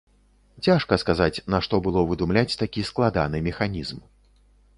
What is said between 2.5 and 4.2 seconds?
такі складаны механізм.